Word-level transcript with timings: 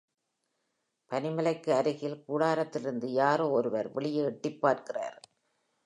பனி 1.11 1.29
மலைக்கு 1.29 1.73
அருகில் 1.73 2.23
கூடாரத்திலிருந்து 2.27 3.05
யாரோ 3.05 3.49
ஒருவர் 3.49 3.91
வெளியே 3.91 4.23
எட்டிப் 4.23 4.61
பார்க்கிறார். 4.61 5.19